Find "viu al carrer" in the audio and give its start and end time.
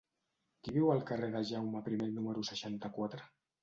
0.77-1.31